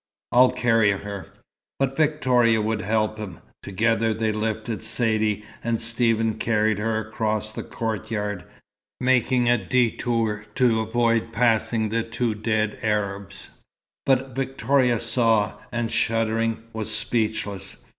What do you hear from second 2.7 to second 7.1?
help him. Together they lifted Saidee, and Stephen carried her